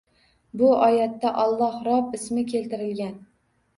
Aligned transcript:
Bu 0.61 0.69
oyatda 0.85 1.33
Alloh 1.43 1.77
Rob 1.91 2.19
ismini 2.21 2.45
keltirgan 2.55 3.17